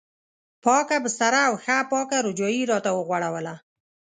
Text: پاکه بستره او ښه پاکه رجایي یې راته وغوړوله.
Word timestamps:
پاکه 0.63 0.97
بستره 1.03 1.41
او 1.49 1.53
ښه 1.63 1.75
پاکه 1.91 2.17
رجایي 2.27 2.59
یې 2.61 2.69
راته 2.71 2.91
وغوړوله. 2.93 3.55